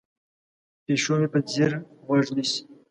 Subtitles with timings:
[0.83, 1.71] پیشو مې په ځیر
[2.05, 2.61] غوږ نیسي.